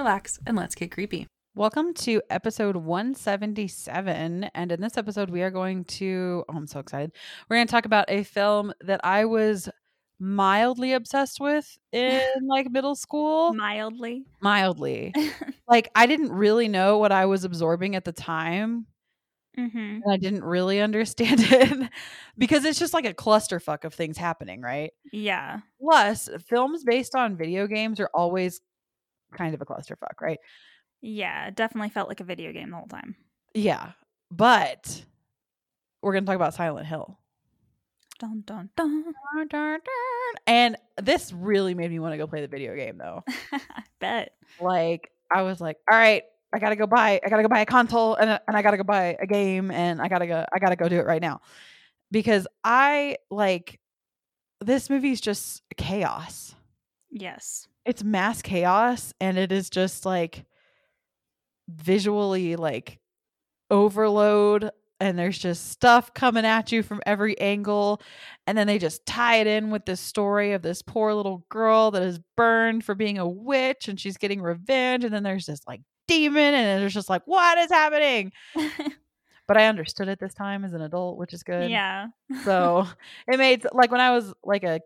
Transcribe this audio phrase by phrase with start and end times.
[0.00, 1.26] relax, and let's get creepy.
[1.54, 4.44] Welcome to episode 177.
[4.54, 7.12] And in this episode, we are going to, oh, I'm so excited.
[7.48, 9.68] We're going to talk about a film that I was
[10.18, 13.52] mildly obsessed with in like middle school.
[13.52, 14.24] Mildly.
[14.40, 15.12] Mildly.
[15.68, 18.86] like, I didn't really know what I was absorbing at the time.
[19.58, 19.76] mm-hmm.
[19.76, 21.90] And I didn't really understand it
[22.38, 24.92] because it's just like a clusterfuck of things happening, right?
[25.12, 25.58] Yeah.
[25.78, 28.62] Plus, films based on video games are always
[29.32, 30.38] kind of a clusterfuck, right?
[31.00, 31.50] Yeah.
[31.50, 33.16] Definitely felt like a video game the whole time.
[33.54, 33.92] Yeah.
[34.30, 35.04] But
[36.02, 37.18] we're going to talk about Silent Hill.
[38.20, 39.02] Dun dun dun.
[39.34, 39.80] Dun, dun, dun.
[40.46, 43.24] And this really made me want to go play the video game though.
[43.52, 44.34] I bet.
[44.60, 47.48] Like I was like, all right, I got to go buy I got to go
[47.48, 50.08] buy a console and uh, and I got to go buy a game and I
[50.08, 51.40] got to go I got to go do it right now.
[52.10, 53.80] Because I like
[54.60, 56.54] this movie's just chaos.
[57.10, 57.66] Yes.
[57.84, 60.44] it's mass chaos and it is just like
[61.68, 62.98] visually like
[63.70, 64.70] overload
[65.00, 68.02] and there's just stuff coming at you from every angle
[68.46, 71.90] and then they just tie it in with this story of this poor little girl
[71.90, 75.60] that is burned for being a witch and she's getting revenge and then there's this
[75.66, 78.32] like demon and it's just like what is happening
[79.46, 82.06] but i understood it this time as an adult which is good yeah.
[82.44, 82.86] so
[83.28, 84.80] it made like when I was like a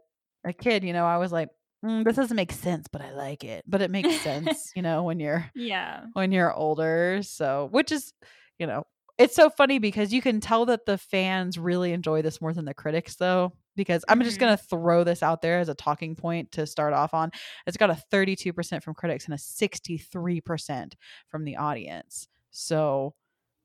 [0.45, 1.49] a kid, you know, I was like,
[1.85, 3.65] mm, this doesn't make sense, but I like it.
[3.67, 6.05] But it makes sense, you know, when you're Yeah.
[6.15, 7.21] when you're older.
[7.23, 8.13] So which is,
[8.59, 8.85] you know,
[9.19, 12.65] it's so funny because you can tell that the fans really enjoy this more than
[12.65, 13.53] the critics though.
[13.77, 14.41] Because I'm just Mhm.
[14.41, 17.31] gonna throw this out there as a talking point to start off on.
[17.67, 20.95] It's got a 32% from critics and a 63%
[21.29, 22.29] from the audience.
[22.51, 23.15] So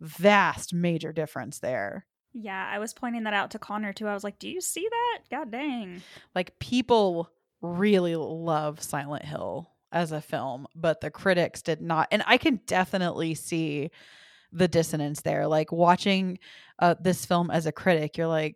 [0.02, 2.06] vast major difference there.
[2.34, 2.68] Yeah.
[2.72, 4.08] I was pointing that out to Connor too.
[4.08, 5.19] I was like, do you see that?
[5.29, 6.02] God dang.
[6.35, 7.29] like people
[7.62, 12.08] really love Silent Hill as a film, but the critics did not.
[12.12, 13.92] And I can definitely see
[14.52, 15.47] the dissonance there.
[15.47, 16.40] Like watching
[16.80, 18.56] uh, this film as a critic, you're like.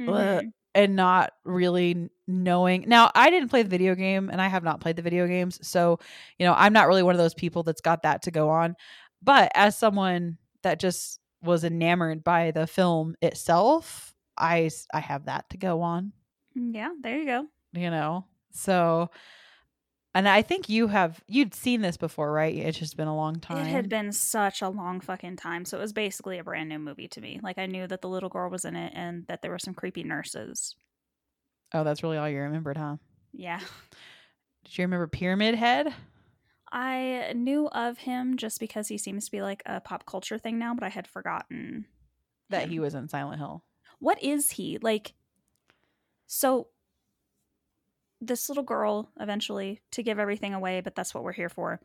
[0.00, 0.52] Mhm.
[0.74, 2.84] and not really knowing.
[2.86, 5.58] Now, I didn't play the video game and I have not played the video games.
[5.66, 5.98] So,
[6.38, 8.76] you know, I'm not really one of those people that's got that to go on.
[9.22, 15.48] But as someone that just was enamored by the film itself, I, I have that
[15.50, 16.12] to go on
[16.56, 16.90] Mm, yeah.
[17.00, 17.46] There you go.
[17.72, 19.08] you know so
[20.12, 23.36] and i think you have you'd seen this before right it's just been a long
[23.38, 25.64] time It had been such a long fucking time.
[25.64, 27.38] So it was basically a brand new movie to me.
[27.42, 29.74] Like I knew that the little girl was in it and that there were some
[29.74, 30.74] creepy nurses.
[31.72, 32.96] oh that's really all you remembered huh
[33.32, 33.60] Yeah.
[34.64, 35.94] did you remember pyramid head
[36.72, 40.58] I knew of him just because he seems to be like a pop culture thing
[40.58, 41.86] now, but I had forgotten
[42.48, 43.64] that he was in silent hill
[44.00, 44.78] What is he?
[44.82, 45.14] Like
[46.32, 46.68] so
[48.20, 51.80] this little girl eventually to give everything away, but that's what we're here for.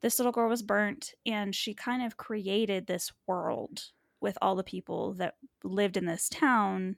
[0.00, 3.84] This little girl was burnt and she kind of created this world
[4.20, 6.96] with all the people that lived in this town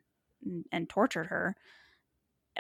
[0.73, 1.55] and, tortured her.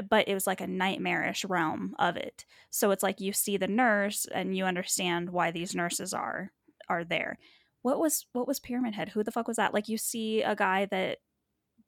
[0.07, 2.45] But it was like a nightmarish realm of it.
[2.69, 6.53] So it's like you see the nurse and you understand why these nurses are
[6.91, 7.39] are there.
[7.81, 9.11] What was what was Pyramid Head?
[9.11, 9.73] Who the fuck was that?
[9.73, 11.21] Like you see a guy that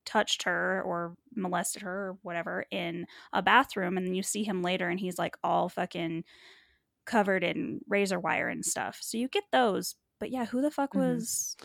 [0.05, 4.63] touched her or molested her or whatever in a bathroom and then you see him
[4.63, 6.25] later and he's like all fucking
[7.07, 8.99] covered in razor wire and stuff.
[9.03, 9.95] So you get those.
[10.21, 11.17] But yeah, who the fuck Mhm.
[11.17, 11.57] was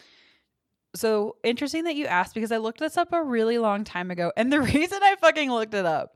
[0.95, 4.31] so interesting that you asked because i looked this up a really long time ago
[4.35, 6.13] and the reason i fucking looked it up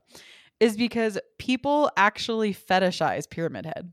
[0.58, 3.92] is because people actually fetishize pyramid head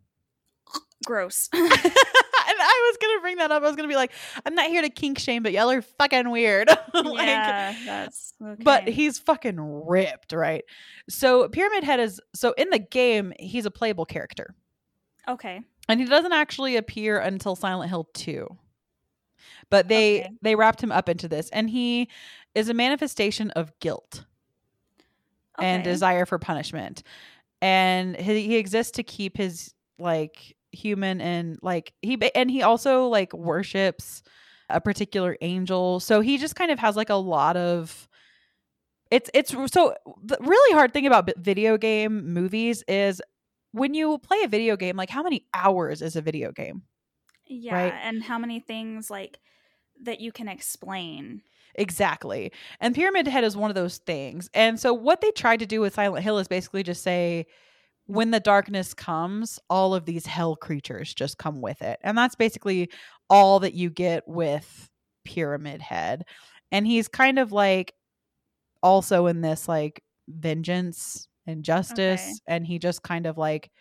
[1.05, 1.49] gross?
[2.91, 3.63] was gonna bring that up.
[3.63, 4.11] I was gonna be like,
[4.45, 6.67] I'm not here to kink shame, but y'all are fucking weird.
[6.93, 8.63] like, yeah, that's okay.
[8.63, 9.57] but he's fucking
[9.87, 10.63] ripped, right?
[11.09, 14.53] So Pyramid Head is so in the game, he's a playable character.
[15.27, 15.61] okay.
[15.89, 18.47] And he doesn't actually appear until Silent Hill 2.
[19.69, 20.29] But they Okay.
[20.41, 22.07] they wrapped him up into this and he
[22.55, 24.25] is a manifestation of guilt
[25.59, 27.03] and desire for punishment.
[27.61, 33.07] And he, he exists to keep his like human and like he and he also
[33.07, 34.23] like worships
[34.69, 35.99] a particular angel.
[35.99, 38.07] So he just kind of has like a lot of
[39.09, 43.21] it's it's so the really hard thing about video game movies is
[43.73, 46.83] when you play a video game, like how many hours is a video game?
[47.47, 47.93] Yeah, Right.
[48.03, 49.39] and how many things like
[50.03, 51.41] that you can explain.
[51.75, 52.51] Exactly.
[52.79, 54.49] And Pyramid Head is one of those things.
[54.53, 57.45] And so what they tried to do with Silent Hill is basically just say
[58.05, 61.99] when the darkness comes, all of these hell creatures just come with it.
[62.03, 62.89] And that's basically
[63.29, 64.89] all that you get with
[65.23, 66.23] Pyramid Head.
[66.71, 67.93] And he's kind of like
[68.83, 72.33] also in this like vengeance and justice Okay.
[72.47, 73.71] and he just kind of like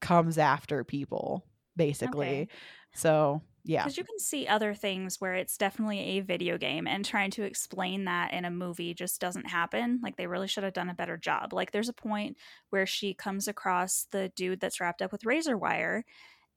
[0.00, 1.46] comes after people
[1.76, 2.26] basically.
[2.26, 2.48] Okay.
[2.94, 3.82] So, yeah.
[3.82, 7.42] Because you can see other things where it's definitely a video game, and trying to
[7.42, 10.00] explain that in a movie just doesn't happen.
[10.02, 11.52] Like they really should have done a better job.
[11.52, 12.36] Like there's a point
[12.70, 16.04] where she comes across the dude that's wrapped up with razor wire,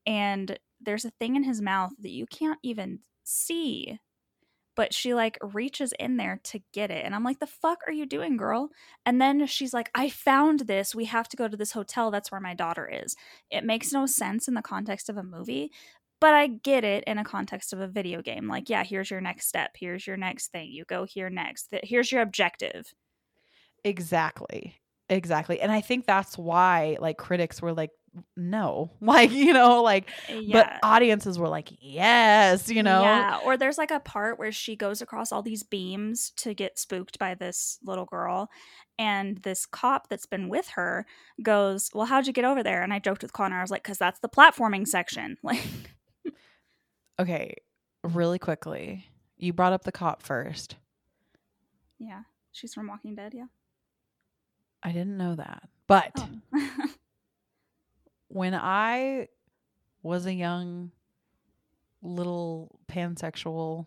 [0.05, 3.99] and there's a thing in his mouth that you can't even see.
[4.75, 7.03] But she like reaches in there to get it.
[7.03, 8.69] And I'm like, the fuck are you doing, girl?
[9.07, 10.93] And then she's like, I found this.
[10.93, 12.11] We have to go to this hotel.
[12.11, 13.15] That's where my daughter is.
[13.49, 15.71] It makes no sense in the context of a movie,
[16.19, 18.47] but I get it in a context of a video game.
[18.47, 19.71] Like, yeah, here's your next step.
[19.77, 20.69] Here's your next thing.
[20.71, 21.67] You go here next.
[21.83, 22.93] Here's your objective.
[23.83, 24.75] Exactly.
[25.09, 25.61] Exactly.
[25.61, 27.91] And I think that's why like critics were like
[28.35, 28.91] no.
[29.01, 30.53] Like, you know, like Yeah.
[30.79, 33.03] but audiences were like yes, you know.
[33.03, 33.39] Yeah.
[33.45, 37.19] Or there's like a part where she goes across all these beams to get spooked
[37.19, 38.49] by this little girl.
[38.99, 41.05] And this cop that's been with her
[41.41, 42.81] goes, Well, how'd you get over there?
[42.81, 43.59] And I joked with Connor.
[43.59, 45.37] I was like, Because that's the platforming section.
[45.43, 45.63] Like,
[47.19, 47.55] Okay,
[48.03, 49.05] really quickly.
[49.37, 50.75] You brought up the cop first.
[51.99, 52.21] yeah.
[52.51, 53.33] She's from Walking Dead.
[53.35, 53.45] Yeah.
[54.81, 55.63] I didn't know that.
[55.87, 56.11] But
[56.55, 56.69] Oh.
[58.29, 59.27] when I
[60.03, 60.91] was a young
[62.01, 63.85] little pansexual,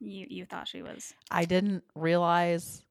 [0.00, 1.14] you, you thought she was.
[1.30, 2.84] I didn't realize,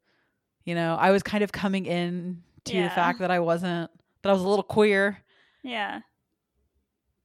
[0.64, 3.92] you know, I was kind of coming in to the fact that I wasn't
[4.22, 5.18] that I was a little queer.
[5.64, 6.02] Yeah.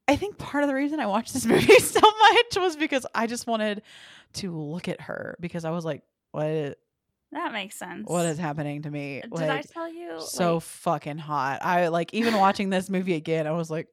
[0.08, 3.26] I think part of the reason I watched this movie so much was because I
[3.26, 3.82] just wanted
[4.34, 6.74] to look at her because I was like, what is,
[7.32, 8.08] That makes sense.
[8.08, 9.20] what is happening to me?
[9.22, 10.20] Did like I tell you?
[10.20, 11.64] so like- fucking hot.
[11.64, 13.88] I like even watching this movie again, I was like,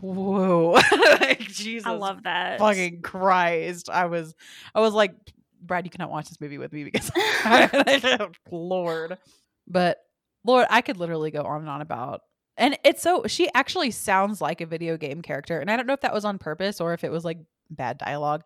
[0.00, 0.70] whoa.
[1.20, 2.58] like Jesus I love that.
[2.58, 3.90] fucking Christ.
[3.90, 4.34] I was
[4.74, 5.14] I was like,
[5.62, 7.10] Brad, you cannot watch this movie with me because
[8.50, 9.18] Lord.
[9.66, 9.98] But
[10.44, 12.22] Lord, I could literally go on and on about
[12.56, 15.58] and it's so she actually sounds like a video game character.
[15.60, 17.38] And I don't know if that was on purpose or if it was like
[17.70, 18.42] bad dialogue.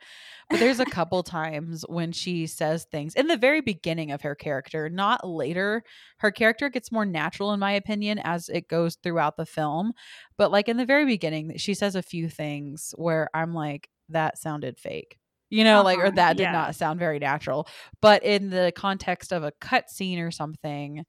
[0.51, 4.35] But there's a couple times when she says things in the very beginning of her
[4.35, 5.83] character, not later.
[6.19, 9.93] Her character gets more natural, in my opinion, as it goes throughout the film.
[10.37, 14.39] But like in the very beginning, she says a few things where I'm like, that
[14.39, 15.17] sounded fake.
[15.51, 16.53] You know, like, or Uh-huh, that did yeah.
[16.53, 17.69] not sound very natural.
[18.03, 21.05] But in the context of a cutscene or something,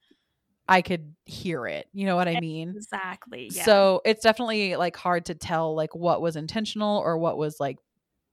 [0.68, 1.88] I could hear it.
[1.94, 2.74] You know what I mean?
[2.76, 3.50] Exactly.
[3.52, 3.64] Yeah.
[3.66, 7.78] So it's definitely like hard to tell like what was intentional or what was like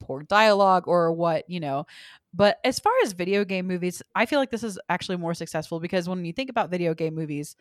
[0.00, 1.86] poor dialogue or what, you know.
[2.34, 5.78] But as far as video game movies, I feel like this is actually more successful
[5.80, 7.54] because when you think about video game movies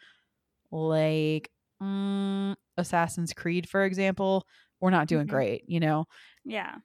[0.72, 1.50] like
[1.82, 4.48] mm, Assassin's Creed, for example,
[4.80, 5.30] we're not doing Mhm.
[5.32, 6.08] great, you know.
[6.46, 6.76] yeah.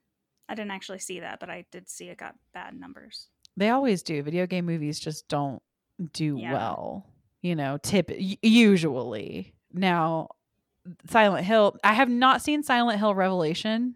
[0.48, 3.28] I didn't actually see that, but I did see it got bad numbers.
[3.56, 4.22] They always do.
[4.22, 5.60] Video game movies just don't
[6.12, 6.52] do Yeah.
[6.52, 7.04] well,
[7.46, 9.54] you know, tip usually.
[9.72, 10.28] Now,
[11.08, 13.94] Silent Hill, I have not seen Silent Hill Revelation.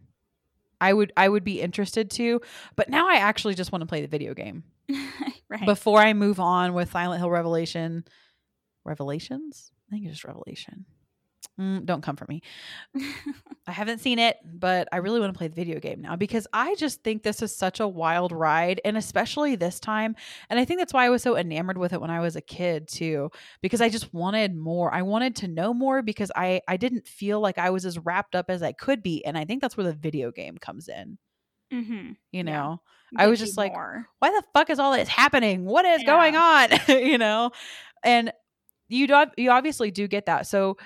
[0.80, 2.40] I would I would be interested to,
[2.76, 4.62] but now I actually just want to play the video game
[5.48, 5.66] right.
[5.66, 8.04] before I move on with Silent Hill Revelation.
[8.84, 9.72] Revelations?
[9.88, 10.86] I think it's just Revelation.
[11.58, 12.42] Mm, don't come for me.
[13.66, 16.46] I haven't seen it, but I really want to play the video game now because
[16.52, 20.16] I just think this is such a wild ride, and especially this time.
[20.48, 22.40] And I think that's why I was so enamored with it when I was a
[22.40, 23.30] kid too,
[23.60, 24.92] because I just wanted more.
[24.92, 28.34] I wanted to know more because I I didn't feel like I was as wrapped
[28.34, 31.18] up as I could be, and I think that's where the video game comes in.
[31.72, 32.12] mm-hmm.
[32.32, 32.52] You Yeah.
[32.52, 32.82] know,
[33.16, 34.06] I was just like, more.
[34.20, 35.64] why the fuck is all this happening?
[35.64, 36.06] What is Yeah.
[36.06, 36.68] going on?
[36.88, 37.50] you know,
[38.04, 38.32] and
[38.88, 40.46] you do you obviously do get that.
[40.46, 40.76] So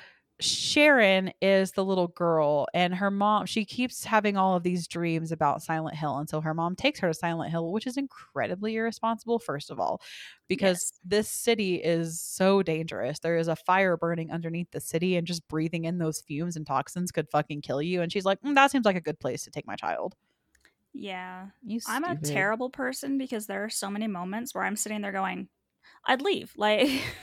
[0.41, 3.47] Sharon is the little girl, and her mom.
[3.47, 6.99] She keeps having all of these dreams about Silent Hill, and so her mom takes
[7.01, 9.39] her to Silent Hill, which is incredibly irresponsible.
[9.39, 10.03] First of all,
[10.49, 11.01] because Yes.
[11.05, 13.21] this city is so dangerous.
[13.21, 16.67] There is a fire burning underneath the city, and just breathing in those fumes and
[16.67, 18.03] toxins could fucking kill you.
[18.03, 20.17] And she's like, "Mm, "That seems like a good place to take my child."
[20.93, 21.51] Yeah.
[21.87, 25.49] I'm a terrible person because there are so many moments where I'm sitting there going,
[26.07, 26.55] I'd leave.
[26.57, 26.89] Like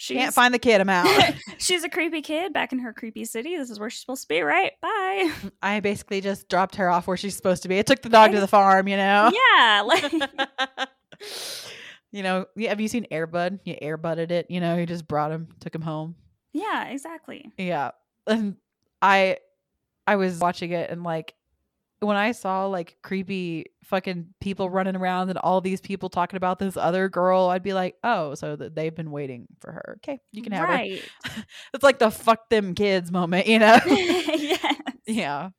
[0.00, 0.80] she's Can't find the kid.
[0.80, 1.06] I'm out.
[1.58, 3.56] she's a creepy kid back in her creepy city.
[3.56, 4.72] This is where she's supposed to be, right?
[4.80, 5.30] Bye.
[5.62, 7.78] I basically just dropped her off where she's supposed to be.
[7.78, 9.30] I took the dog to the farm, you know.
[9.32, 9.82] Yeah.
[9.84, 10.12] Like
[12.12, 13.60] you know, yeah, have you seen Air Bud?
[13.64, 16.14] You airbudded it, you know, you just brought him, took him home.
[16.52, 17.52] Yeah, exactly.
[17.58, 17.90] Yeah.
[18.26, 18.56] And
[19.02, 19.36] I
[20.06, 21.34] I was watching it and like
[22.00, 26.58] when I saw like creepy fucking people running around and all these people talking about
[26.58, 29.98] this other girl, I'd be like, "Oh, so that they've been waiting for her.
[29.98, 30.78] Okay, you can have her."
[31.74, 33.78] It's like the fuck them kids moment, you know?
[33.86, 34.82] yes.
[35.06, 35.50] yeah.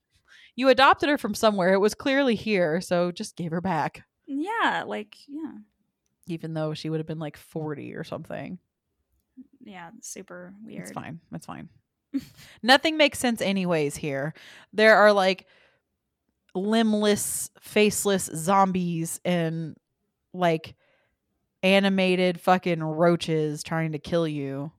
[0.55, 1.73] You adopted her from somewhere.
[1.73, 4.03] It was clearly here, so just give her back.
[4.27, 5.53] Yeah, like yeah.
[6.27, 8.57] Even though she would have been like 40 or something.
[9.63, 10.83] Yeah, super weird.
[10.83, 11.19] It's fine.
[11.33, 11.69] It's fine.
[12.63, 14.33] Nothing makes sense anyways here.
[14.73, 15.47] There are like
[16.53, 19.75] limbless, faceless zombies and
[20.33, 20.75] like
[21.63, 24.71] animated fucking roaches trying to kill you.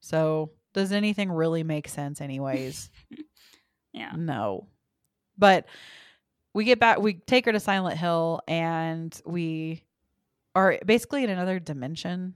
[0.00, 2.90] So, does anything really make sense anyways?
[3.92, 4.12] Yeah.
[4.16, 4.68] No.
[5.36, 5.66] But
[6.54, 9.82] we get back we take her to Silent Hill and we
[10.54, 12.34] are basically in another dimension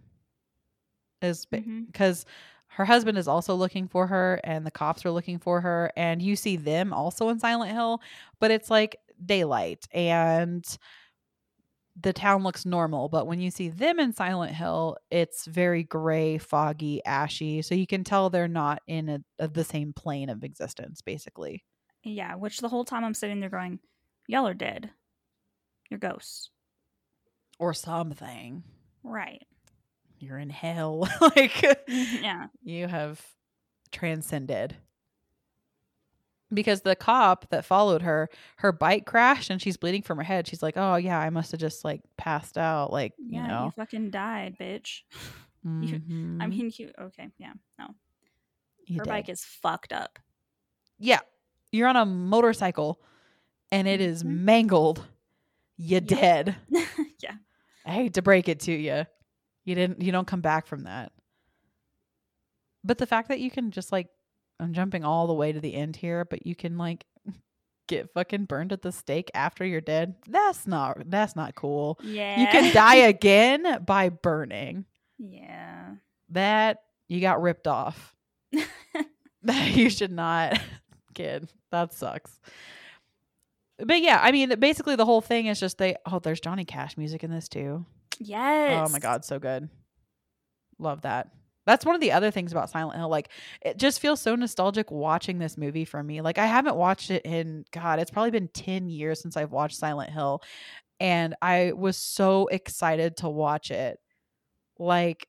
[1.23, 2.25] is because
[2.75, 6.21] her husband is also looking for her and the cops are looking for her and
[6.23, 8.01] you see them also in Silent Hill
[8.41, 10.65] but it's like daylight and
[12.01, 16.39] the town looks normal but when you see them in Silent Hill it's very gray
[16.39, 20.43] foggy ashy so you can tell they're not in a, a- the same plane of
[20.43, 21.63] existence basically
[22.03, 23.79] Yeah, which the whole time I'm sitting there going,
[24.27, 24.91] Y'all are dead.
[25.91, 26.51] You're ghosts.
[27.61, 28.65] or something
[29.05, 29.47] Right.
[30.25, 32.47] You're in hell like yeah.
[32.63, 33.21] you have
[33.93, 34.77] transcended
[36.53, 40.47] because the cop that followed her her bike crashed and she's bleeding from her head
[40.47, 43.65] she's like oh yeah i must have just like passed out like you Yeah, know
[43.65, 45.01] you fucking died, bitch.
[45.65, 46.49] I Mhm.
[46.51, 47.31] mean, you okay?
[47.39, 47.87] Yeah, no,
[48.87, 49.11] You her did.
[49.11, 50.19] bike is fucked up.
[50.99, 51.21] yeah
[51.73, 53.01] you're on a motorcycle
[53.73, 54.41] and it is Mhm.
[54.41, 55.07] mangled
[55.77, 56.55] you dead
[57.21, 57.37] yeah,
[57.87, 59.07] i hate to break it to you
[59.65, 61.13] you didn't you don't come back from that.
[62.83, 64.09] But the fact that you can just like
[64.61, 67.05] i'm jumping all the way to the end here but you can like
[67.89, 71.99] get fucking burned at the stake after you're dead that's not that's not cool.
[72.03, 72.41] Yeah.
[72.41, 74.85] you can die again by burning.
[75.19, 75.95] Yeah.
[76.31, 78.15] that you got ripped off.
[79.47, 80.59] That you should not
[81.13, 81.51] kid.
[81.71, 82.41] That sucks.
[83.79, 86.97] But yeah i mean basically the whole thing is just they oh there's johnny cash
[86.97, 87.85] music in this too
[88.19, 88.89] Yes.
[88.89, 89.69] Oh my god, so good.
[90.79, 91.29] Love that.
[91.67, 93.09] That's one of the other things about Silent Hill.
[93.09, 93.31] Like
[93.63, 96.21] it just feels so nostalgic watching this movie for me.
[96.21, 99.77] Like I haven't watched it in god, it's probably been 10 years since I've watched
[99.77, 100.43] Silent Hill
[101.01, 103.99] and I was so excited to watch it.
[104.79, 105.27] Like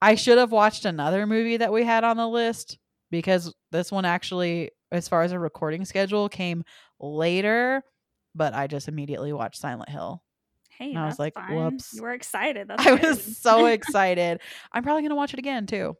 [0.00, 2.78] I should have watched another movie that we had on the list
[3.10, 6.64] because this one actually as far as a recording schedule came
[6.98, 7.82] later,
[8.34, 10.22] but I just immediately watched Silent Hill.
[10.78, 11.54] Hey, and I was like, fine.
[11.54, 11.92] whoops.
[11.92, 12.68] You were excited.
[12.68, 13.02] That's I good.
[13.02, 14.40] was so excited.
[14.72, 15.96] I'm probably gonna watch it again too.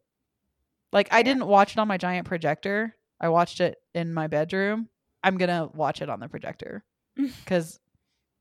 [0.92, 2.94] Like I didn't watch it on my giant projector.
[3.20, 4.88] I watched it in my bedroom.
[5.24, 6.84] I'm gonna watch it on the projector
[7.16, 7.80] because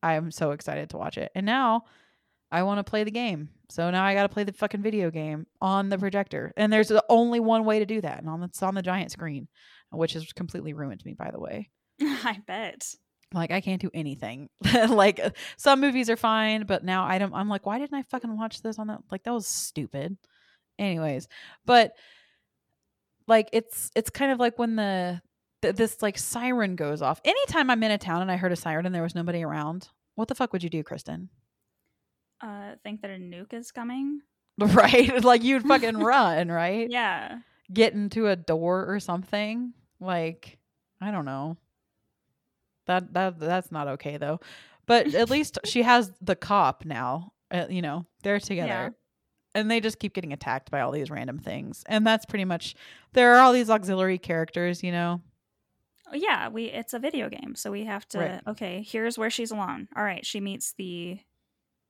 [0.03, 1.31] I am so excited to watch it.
[1.33, 1.85] And now
[2.51, 3.49] I want to play the game.
[3.69, 6.53] So now I got to play the fucking video game on the projector.
[6.55, 9.11] And there's the only one way to do that, and on it's on the giant
[9.11, 9.47] screen,
[9.91, 11.69] which has completely ruined me, by the way.
[12.01, 12.95] I bet.
[13.33, 14.49] Like I can't do anything.
[14.89, 17.33] like uh, some movies are fine, but now I don't.
[17.33, 18.99] I'm like, why didn't I fucking watch this on that?
[19.11, 20.17] Like that was stupid.
[20.79, 21.27] Anyways,
[21.65, 21.93] but
[23.27, 25.21] like it's it's kind of like when the
[25.61, 27.19] th- this like siren goes off.
[27.25, 29.89] Anytime I'm in a town and I heard a siren and there was nobody around,
[30.15, 31.27] what the fuck would you do, Kristin?
[32.41, 34.21] Uh, think that a nuke is coming.
[34.59, 35.23] Right?
[35.23, 36.89] like you'd fucking run, right?
[36.89, 37.39] Yeah.
[37.71, 39.73] Get into a door or something.
[39.99, 40.57] Like
[40.99, 41.57] I don't know.
[42.87, 44.39] That that that's not okay though.
[44.85, 47.33] But at least she has the cop now.
[47.51, 48.67] Uh, you know, they're together.
[48.67, 48.89] Yeah.
[49.53, 51.83] And they just keep getting attacked by all these random things.
[51.87, 52.75] And that's pretty much
[53.13, 55.21] there are all these auxiliary characters, you know.
[56.11, 58.41] Oh, yeah, we it's a video game, so we have to Right.
[58.47, 59.89] okay, here's where she's alone.
[59.95, 61.19] All right, she meets the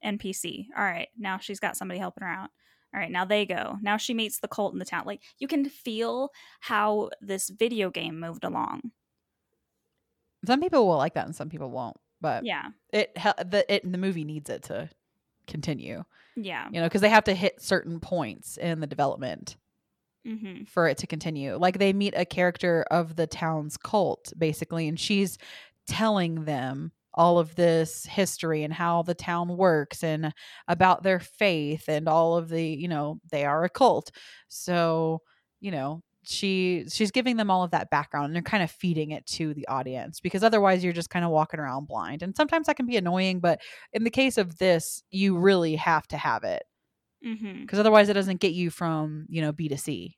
[0.04, 0.68] NPC.
[0.76, 2.50] All right, now she's got somebody helping her out.
[2.94, 3.78] All right, now they go.
[3.82, 5.04] Now she meets the cult in the town.
[5.06, 6.30] Like you can feel
[6.62, 8.92] how this video game moved along.
[10.46, 11.98] Some people will like that and some people won't.
[12.22, 12.66] But Yeah.
[12.92, 14.90] it the it the movie needs it to
[15.48, 16.04] continue.
[16.36, 16.68] Yeah.
[16.72, 19.58] You know, because they have to hit certain points in the development.
[20.26, 20.66] Mm-hmm.
[20.66, 21.56] for it to continue.
[21.56, 25.38] Like they meet a character of the town's cult, basically, and she's
[25.88, 30.34] telling them all of this history and how the town works and
[30.68, 34.12] about their faith and all of the, you know, they are a cult.
[34.50, 35.22] So,
[35.62, 39.12] you know, she she's giving them all of that background and they're kind of feeding
[39.12, 42.22] it to the audience because otherwise you're just kind of walking around blind.
[42.24, 43.62] And sometimes that can be annoying, but
[43.94, 46.64] in the case of this, you really have to have it
[47.24, 47.66] Mm-hmm.
[47.66, 50.18] because otherwise it doesn't get you from, you know, B to C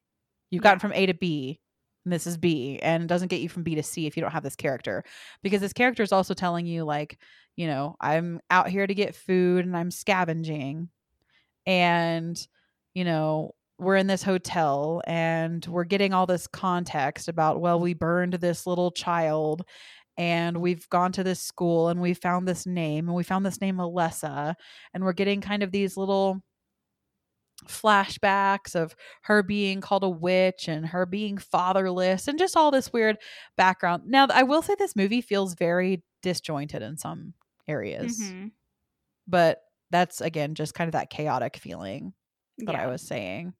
[0.51, 0.63] You've Yeah.
[0.63, 1.62] gotten from A to B,
[2.06, 4.22] and this is B, and it doesn't get you from B to C if you
[4.22, 5.06] don't have this character.
[5.44, 7.20] Because this character is also telling you, like,
[7.56, 10.89] you know, I'm out here to get food and I'm scavenging.
[11.66, 12.48] And,
[12.94, 17.93] you know, we're in this hotel and we're getting all this context about, well, we
[17.93, 19.63] burned this little child
[20.17, 23.62] and we've gone to this school and we found this name and we found this
[23.62, 24.55] name Alessa
[24.93, 26.41] and we're getting kind of these little
[27.65, 32.91] flashbacks of her being called a witch and her being fatherless and just all this
[32.93, 33.17] weird
[33.57, 34.03] background.
[34.07, 37.33] Now, I will say this movie feels very disjointed in some
[37.67, 38.51] areas, Mhm.
[39.27, 42.13] but that's again just kind of that chaotic feeling
[42.59, 43.53] that I was saying,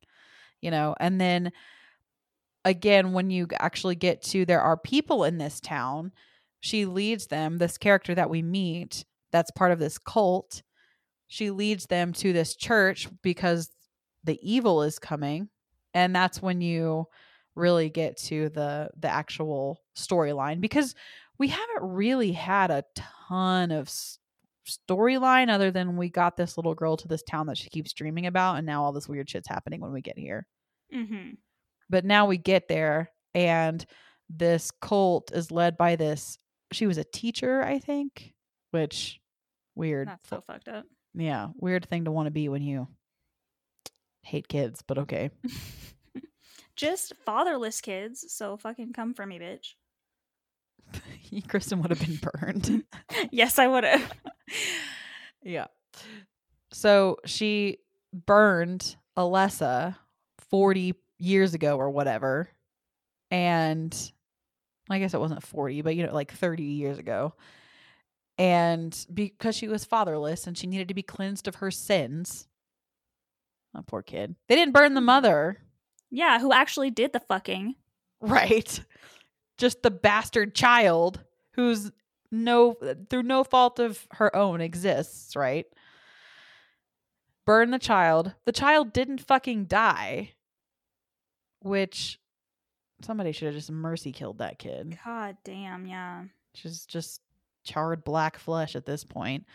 [0.62, 1.52] you know, and then
[2.66, 6.12] again, when you actually get to there are people in this town,
[6.60, 10.62] she leads them, this character that we meet that's part of this cult,
[11.28, 13.72] she leads them to this church because
[14.24, 15.50] the evil is coming.
[15.94, 17.08] And that's when you
[17.56, 20.96] really get to the the actual storyline because
[21.38, 23.90] we haven't really had a ton of
[24.70, 28.26] storyline other than we got this little girl to this town that she keeps dreaming
[28.26, 30.46] about and now all this weird shit's happening when we get here
[30.94, 31.38] Mhm.
[31.90, 33.86] but now we get there and
[34.30, 36.38] this cult is led by this
[36.72, 38.34] she was a teacher i think
[38.72, 39.20] which
[39.76, 40.86] weird That's so fucked up.
[41.14, 42.88] yeah weird thing to want to be when you
[44.24, 45.30] hate kids but okay
[46.76, 49.74] Just fatherless kids, so fucking come for me, bitch.
[51.50, 52.84] kristen would have been burned
[53.32, 54.14] yes, I would have.
[55.44, 55.68] Yeah.
[56.72, 57.80] So she
[58.14, 59.96] burned alessa
[60.50, 62.50] 40 years ago or whatever
[63.30, 64.12] and
[64.90, 67.34] i guess it wasn't 40 but you know like 30 years ago
[68.40, 72.48] and because she was fatherless and she needed to be cleansed of her sins.
[73.76, 74.36] Oh, poor kid.
[74.48, 75.58] They didn't burn the mother.
[76.10, 77.76] Yeah, who actually did the fucking?
[78.22, 78.80] right.
[79.58, 81.20] Just the bastard child
[81.52, 81.92] who's
[82.32, 82.76] no
[83.10, 85.66] through no fault of her own exists right?
[87.46, 88.36] Burn the child.
[88.46, 90.34] The child didn't fucking die.
[91.62, 92.20] Which
[93.02, 94.98] somebody should have just mercy killed that kid.
[95.04, 96.26] God damn, yeah.
[96.54, 97.22] she's just
[97.64, 99.46] charred black flesh at this point.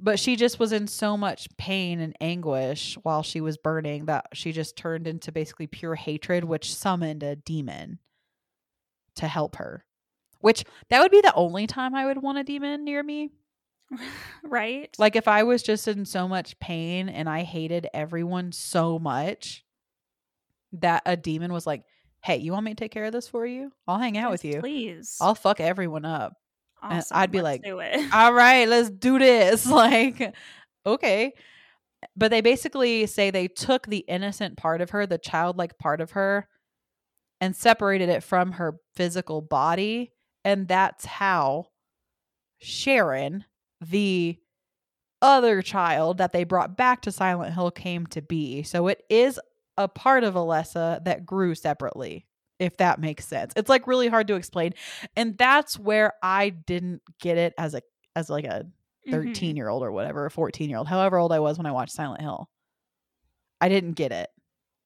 [0.00, 4.26] But she just was in so much pain and anguish while she was burning that
[4.32, 7.98] she just turned into basically pure hatred which summoned a demon
[9.16, 9.84] to help her
[10.40, 13.30] which that would be the only time i would want a demon near me
[14.44, 14.94] right?
[14.98, 19.64] like if i was just in so much pain and i hated everyone so much
[20.72, 21.82] that a demon was like
[22.22, 24.44] hey you want me to take care of this for you i'll hang out with
[24.44, 25.16] you Please.
[25.20, 26.34] i'll fuck everyone up
[26.82, 28.00] and I'd be let's like, do it.
[28.12, 29.66] all right, let's do this.
[29.78, 30.34] Like,
[30.86, 31.32] okay.
[32.16, 36.12] But they basically say they took the innocent part of her, the childlike part of
[36.12, 36.48] her,
[37.40, 40.12] and separated it from her physical body.
[40.44, 41.68] And that's how
[42.58, 43.44] Sharon,
[43.80, 44.38] the
[45.20, 48.62] other child that they brought back to Silent Hill, came to be.
[48.62, 49.40] So it is
[49.76, 52.26] a part of Alessa that grew separately,
[52.58, 53.52] if that makes sense.
[53.56, 54.74] It's like really hard to explain.
[55.16, 57.82] And that's where I didn't get it as a
[58.16, 58.66] as like a
[59.06, 59.10] Mhm.
[59.12, 61.72] 13 year old or whatever, a 14 year old, however old I was when I
[61.72, 62.48] watched Silent Hill.
[63.60, 64.28] I didn't get it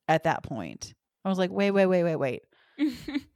[0.08, 0.94] at that point.
[1.24, 2.42] I was like, wait, wait, wait, wait, wait.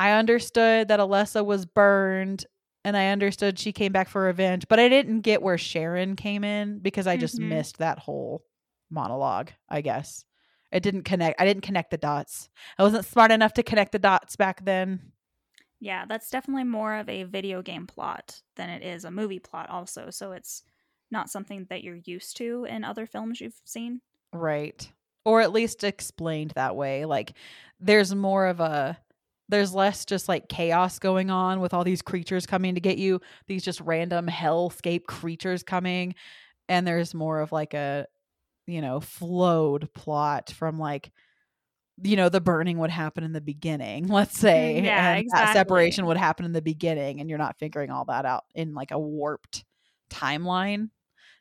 [0.00, 2.46] I understood that Alessa was burned
[2.84, 6.42] and I understood she came back for revenge, but I didn't get where Sharon came
[6.42, 7.48] in because I just Mhm.
[7.50, 8.42] missed that whole
[8.90, 10.24] monologue, I guess.
[10.72, 11.38] It didn't connect.
[11.38, 12.48] I didn't connect the dots.
[12.78, 15.12] I wasn't smart enough to connect the dots back then.
[15.82, 19.68] yeah, that's definitely more of a video game plot than it is a movie plot,
[19.70, 20.10] also.
[20.10, 20.62] So it's
[21.10, 24.00] not something that you're used to in other films you've seen.
[24.32, 24.90] Right.
[25.24, 27.04] Or at least explained that way.
[27.04, 27.32] Like
[27.78, 28.98] there's more of a
[29.50, 33.20] there's less just like chaos going on with all these creatures coming to get you,
[33.46, 36.14] these just random hellscape creatures coming
[36.68, 38.06] and there's more of like a
[38.66, 41.10] you know, flowed plot from like
[42.02, 44.80] you know, the burning would happen in the beginning, let's say.
[44.80, 48.06] Mm, yeah, and that separation would happen in the beginning and you're not figuring all
[48.06, 49.64] that out in like a warped
[50.10, 50.88] timeline,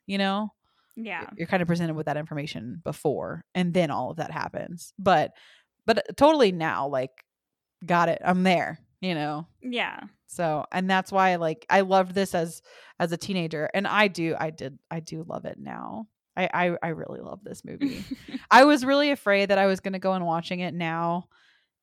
[0.06, 0.52] you know?
[0.96, 1.30] Yeah.
[1.38, 5.32] you're kind of presented with that information before and then all of that happens but
[5.86, 7.24] but uh, totally now like
[7.86, 10.02] got it i'm there you know Yeah.
[10.28, 12.62] so and that's why like i loved this as
[13.00, 16.78] as a teenager and i do i did i do love it now i i,
[16.84, 18.04] I really love this movie
[18.52, 21.30] i was really afraid that i was going to go and watching it now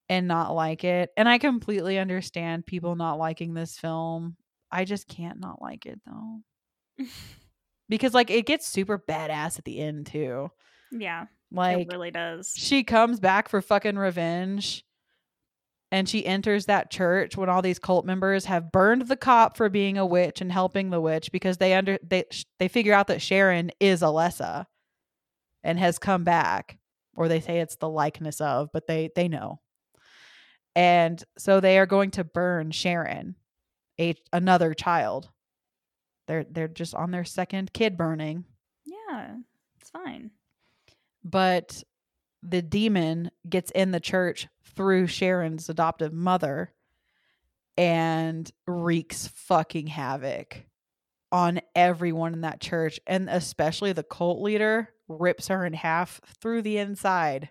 [0.08, 4.36] and not like it and i completely understand people not liking this film
[4.70, 7.06] i just can't not like it though
[7.88, 10.50] because like it gets super badass at the end too
[10.92, 11.26] yeah.
[11.50, 12.52] Like it really does.
[12.56, 14.84] she comes back for fucking revenge
[15.92, 19.68] and she enters that church when all these cult members have burned the cop for
[19.68, 22.24] being a witch and helping the witch because they under they
[22.58, 24.66] they figure out that Sharon is Alessa
[25.62, 26.78] and has come back.
[27.16, 29.60] Or they say it's the likeness of but they they know.
[30.74, 33.36] And so they are going to burn Sharon
[33.98, 35.30] a another child.
[36.26, 38.44] They're they're just on their second kid burning.
[38.84, 39.36] Yeah,
[39.80, 40.30] it's fine.
[41.24, 41.82] but
[42.42, 46.72] the demon gets in the church through Sharon's adoptive mother
[47.76, 50.64] and wreaks fucking havoc
[51.32, 56.62] on everyone in that church and especially the cult leader rips her in half through
[56.62, 57.50] the inside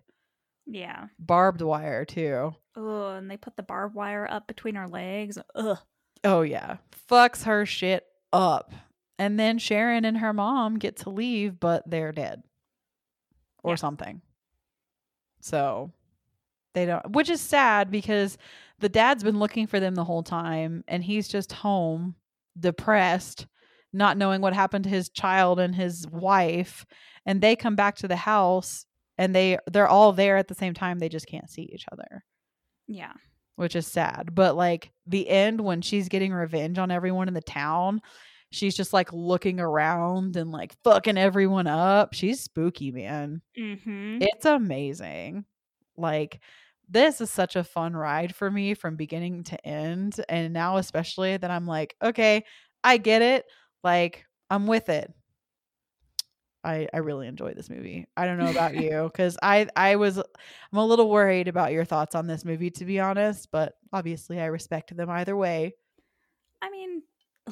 [0.65, 1.08] Yeah.
[1.19, 5.38] barbed wire too Oh, and they put the barbed wire up between her legs.
[5.56, 5.78] Ugh.
[6.24, 6.78] oh yeah
[7.10, 8.74] fucks her shit up
[9.19, 12.43] and then Sharon and her mom get to leave but they're dead
[13.63, 13.76] or Yeah.
[13.76, 14.21] something
[15.45, 15.91] so
[16.73, 18.38] they don't which is sad because
[18.79, 22.15] the dad's been looking for them the whole time and he's just home
[22.60, 23.47] depressed
[23.95, 26.86] not knowing what happened to his child and his wife.
[27.25, 28.86] And they come back to the house
[29.17, 30.99] and they they're all there at the same time.
[30.99, 32.23] They just can't see each other.
[32.88, 33.13] Yeah.
[33.55, 34.36] which is sad.
[34.36, 38.01] But like the end when she's getting revenge on everyone in the town
[38.51, 44.19] she's just like looking around and like fucking everyone up she's spooky man Mm-hmm.
[44.21, 45.45] it's amazing.
[45.97, 46.39] Like
[46.89, 51.36] this is such a fun ride for me from beginning to end and now especially
[51.36, 52.43] that I'm like, okay,
[52.84, 53.45] I get it.
[53.84, 55.12] Like I'm with it.
[56.63, 58.08] I I really enjoy this movie.
[58.17, 61.86] I don't know about you cuz I I was I'm a little worried about your
[61.86, 65.75] thoughts on this movie to be honest, but obviously I respect them either way.
[66.62, 67.03] I mean,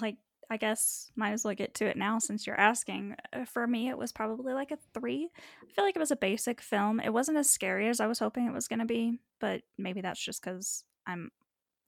[0.01, 0.17] like,
[0.49, 3.15] I guess might as well get to it now since you're asking.
[3.31, 5.29] Uh, For me, it was probably like a three.
[5.61, 6.99] I feel like it was a basic film.
[6.99, 10.01] It wasn't as scary as I was hoping it was going to be, but maybe
[10.01, 11.31] that's just because I'm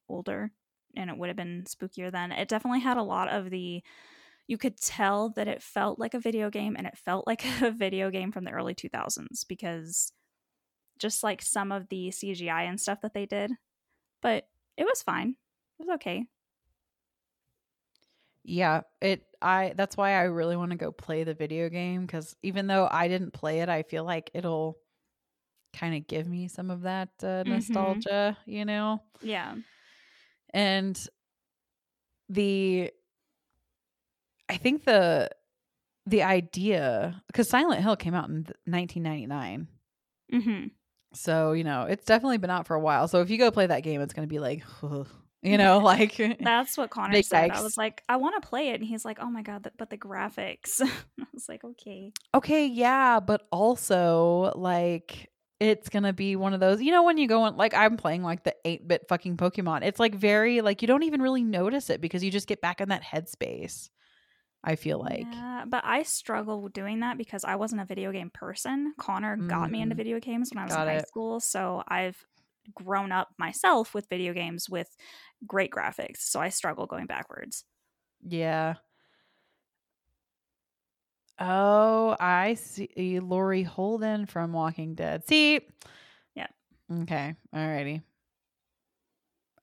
[0.09, 0.51] older
[0.95, 2.31] and it would have been spookier then.
[2.31, 3.83] It definitely had a lot of the.
[4.47, 7.71] You could tell that it felt like a video game and it felt like a
[7.71, 10.11] video game from the early 2000s because
[10.99, 13.51] just like some of the CGI and stuff that they did.
[14.21, 15.35] But it was fine.
[15.79, 16.25] It was okay.
[18.47, 22.35] Yeah, it I that's why I really want to go play the video game cuz
[22.43, 24.77] even though I didn't play it, I feel like it'll
[25.73, 27.47] kind of give me some of that uh, Mhm.
[27.47, 29.01] nostalgia, you know?
[29.21, 29.55] Yeah.
[30.53, 30.97] And
[32.29, 32.91] the
[34.49, 35.29] I think the
[36.05, 39.67] the idea cuz Silent Hill came out in 1999.
[40.31, 40.67] Mm-hmm.
[41.13, 43.07] So, you know, it's definitely been out for a while.
[43.07, 44.63] So if you go play that game, it's going to be like,
[45.45, 47.51] you know, like That's what Connor said.
[47.51, 49.89] I was like, I want to play it, and he's like, Oh my god, but
[49.89, 50.81] the graphics.
[51.19, 52.11] I was like, Okay.
[52.33, 55.29] okay, yeah, but also like
[55.59, 58.23] it's gonna be one of those, you know, when you go on like I'm playing
[58.23, 59.83] like the 8 bit fucking Pokemon.
[59.83, 62.81] It's like very like you don't even really notice it because you just get back
[62.81, 63.89] in that headspace.
[64.67, 65.27] I feel like.
[65.31, 68.95] yeah, but I struggle doing that because I wasn't a video game person.
[68.97, 69.97] Connor got me into Mm.
[69.97, 71.07] video games when I was Got in high it.
[71.07, 72.17] school, so I've
[72.73, 74.95] grown up myself with video games with
[75.45, 76.17] great graphics.
[76.19, 77.63] So I struggle going backwards.
[78.25, 78.75] Yeah.
[81.39, 85.27] Oh, I see Laurie Holden from Walking Dead.
[85.27, 85.59] See?
[86.33, 86.47] Yeah.
[87.01, 87.35] Okay.
[87.53, 88.01] Alrighty.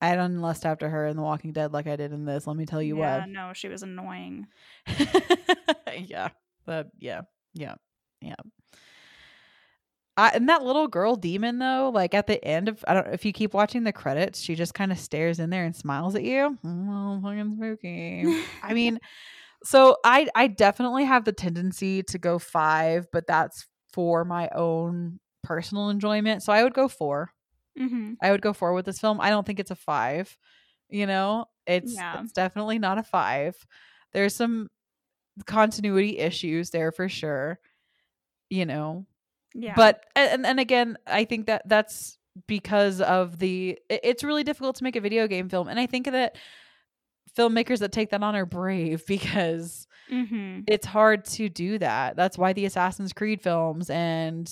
[0.03, 2.47] I don't lust after her in The Walking Dead like I did in this.
[2.47, 4.49] Let me tell you yeah, no, she was annoying.
[5.97, 6.31] yeah.
[6.67, 7.23] That yeah.
[7.55, 7.77] Yeah.
[8.21, 8.35] Yeah.
[10.17, 13.25] I, and that little girl demon though, like at the end of I don't if
[13.25, 16.23] you keep watching the credits, she just kind of stares in there and smiles at
[16.23, 16.59] you.
[16.65, 18.43] Oh, fucking spooky.
[18.63, 18.99] I mean,
[19.65, 25.19] so I I definitely have the tendency to go five, but that's for my own
[25.43, 26.43] personal enjoyment.
[26.43, 27.33] So I would go four.
[27.79, 28.15] mm-hmm.
[28.21, 29.19] I would go four with this film.
[29.21, 30.37] I don't think it's a five.
[30.91, 32.21] You know, it's Yeah.
[32.23, 33.57] it's definitely not a five.
[34.13, 34.69] There's some
[35.47, 37.59] continuity issues there for sure.
[38.51, 39.07] You know,
[39.55, 39.75] Yeah.
[39.77, 44.85] but and and again, I think that that's because of the it's really difficult to
[44.85, 46.37] make a video game film and I think that
[47.37, 50.61] filmmakers that take that on are brave because mm-hmm.
[50.67, 52.17] it's hard to do that.
[52.17, 54.51] That's why the Assassin's Creed films and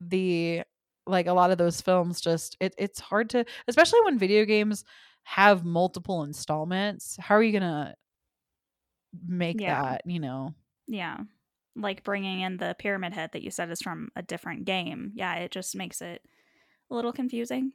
[0.00, 0.62] the
[1.06, 4.84] like a lot of those films just it, it's hard to especially when video games
[5.24, 7.16] have multiple installments.
[7.20, 7.94] How are you going to
[9.26, 9.82] make Yeah.
[9.82, 10.54] that, you know?
[10.86, 11.18] Yeah.
[11.74, 15.12] Like bringing in the pyramid head that you said is from a different game.
[15.14, 16.22] Yeah, it just makes it
[16.90, 17.72] a little confusing.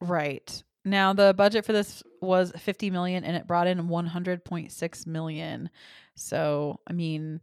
[0.00, 0.62] Right.
[0.84, 5.70] Now the budget for this was 50 million and it brought in 100.6 million.
[6.14, 7.40] So, I mean,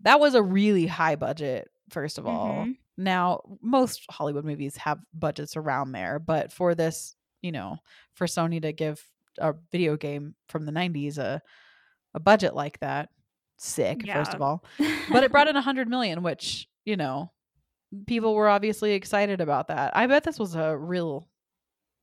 [0.00, 2.66] that was a really high budget first of all.
[2.66, 2.76] Mhm.
[2.96, 7.78] Now, most Hollywood movies have budgets around there, but for this, you know,
[8.14, 9.04] for Sony to give
[9.38, 11.42] a video game from the 90s a
[12.14, 13.10] a budget like that,
[13.60, 14.64] sick first of all.
[15.10, 17.30] But it brought in 100 million, which, you know,
[18.06, 19.96] people were obviously excited about that.
[19.96, 21.28] I bet this was a real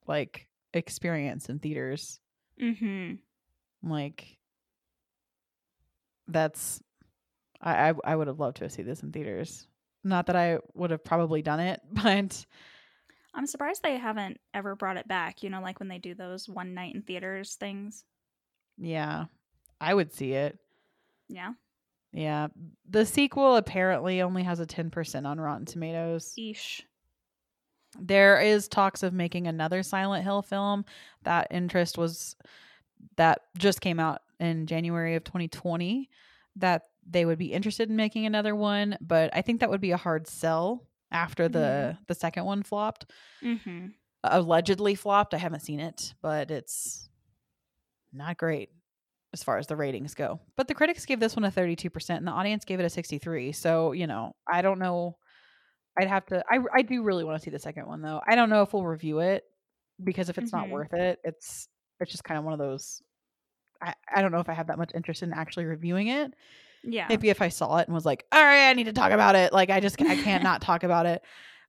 [0.08, 2.20] like experience in theaters.
[2.62, 3.16] mm-hmm.
[3.88, 4.38] Like
[6.28, 6.82] that's
[7.62, 9.68] I I, I would have loved to have seen this in theaters.
[10.04, 12.46] Not that I would have probably done it, but
[13.34, 15.44] I'm surprised they haven't ever brought it back.
[15.44, 18.04] You know, like when they do those one night in theaters things.
[18.78, 19.26] yeah,
[19.80, 20.58] I would see it.
[21.30, 21.54] Yeah.
[22.14, 22.48] Yeah.
[22.90, 26.34] The sequel apparently only has a 10% on Rotten Tomatoes.
[26.38, 26.82] Eesh.
[28.00, 30.86] There is talks of making another Silent Hill film.
[31.24, 32.36] That interest was
[33.16, 36.10] that just came out in January of 2020
[36.58, 39.92] that they would be interested in making another one, but I think that would be
[39.92, 43.12] a hard sell after the the second one flopped.
[43.42, 43.88] hmm
[44.24, 45.34] Allegedly flopped.
[45.34, 47.08] I haven't seen it, but it's
[48.12, 48.72] not great
[49.34, 50.40] as far as the ratings go.
[50.56, 53.52] But the critics gave this one a 32% and the audience gave it a 63.
[53.52, 55.18] So, you know, I don't know
[56.00, 58.22] I'd have to I I do really want to see the second one though.
[58.28, 59.44] I don't know if we'll review it
[60.04, 60.72] because if it's not Mhm.
[60.72, 61.68] worth it, it's
[62.00, 63.02] it's just kind of one of those
[63.82, 66.34] I, I don't know if I have that much interest in actually reviewing it.
[66.84, 67.08] Yeah.
[67.10, 69.36] Maybe if I saw it and was like, "All right, I need to talk about
[69.36, 71.24] it." Like I just I can't not talk about it.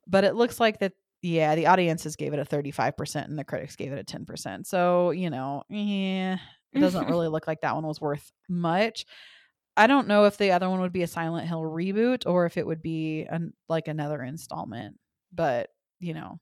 [0.07, 0.93] But it looks like that
[1.23, 4.67] yeah, the audiences gave it a 35% and the critics gave it a 10%.
[4.67, 6.39] So, you know, yeah,
[6.73, 9.07] it doesn't really look like that one was worth much.
[9.77, 12.57] I don't know if the other one would be a Silent Hill reboot or if
[12.57, 14.99] it would be an, like another installment.
[15.33, 16.41] But, you know,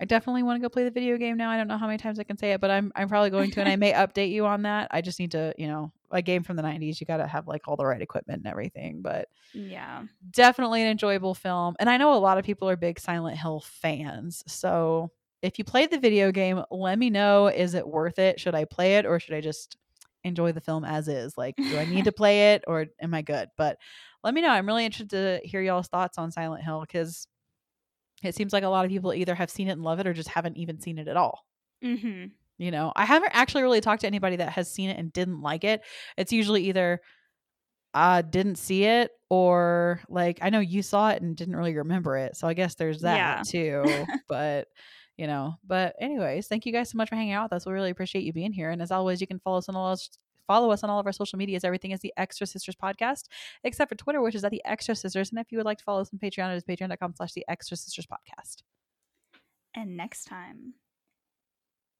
[0.00, 1.50] I definitely want to go play the video game now.
[1.50, 3.50] I don't know how many times I can say it, but I'm I'm probably going
[3.52, 4.88] to and I may update you on that.
[4.90, 7.48] I just need to, you know, a game from the 90s, you got to have
[7.48, 10.02] like all the right equipment and everything, but yeah.
[10.30, 11.76] definitely an enjoyable film.
[11.78, 14.42] And I know a lot of people are big Silent Hill fans.
[14.46, 15.10] So,
[15.46, 18.40] if you played the video game, let me know is it worth it?
[18.40, 19.76] Should I play it or should I just
[20.24, 21.36] enjoy the film as is?
[21.38, 23.50] Like, do I need to play it or am I good?
[23.56, 23.78] But
[24.24, 24.50] let me know.
[24.50, 25.10] I'm really interested
[25.42, 27.28] to hear y'all's thoughts on Silent Hill because
[28.22, 30.12] it seems like a lot of people either have seen it and love it or
[30.14, 31.46] just haven't even seen it at all.
[31.82, 35.12] hmm You know, I haven't actually really talked to anybody that has seen it and
[35.12, 35.82] didn't like it.
[36.16, 37.00] It's usually either
[37.94, 42.16] uh didn't see it or like I know you saw it and didn't really remember
[42.16, 42.36] it.
[42.36, 43.44] So I guess there's that Yeah.
[43.44, 44.08] too.
[44.28, 44.68] but
[45.16, 47.66] you know, but anyways, thank you guys so much for hanging out with us.
[47.66, 48.70] We really appreciate you being here.
[48.70, 49.96] And as always, you can follow us on all
[50.46, 51.64] follow us on all of our social medias.
[51.64, 53.24] Everything is the Extra Sisters Podcast,
[53.64, 55.30] except for Twitter, which is at the Extra Sisters.
[55.30, 57.44] And if you would like to follow us on Patreon, it is patreon.com slash the
[57.48, 58.62] Extra Sisters Podcast.
[59.74, 60.74] And next time,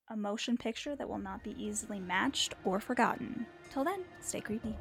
[0.09, 3.47] a motion picture that will not be easily matched or forgotten.
[3.73, 4.77] Till then, stay creepy.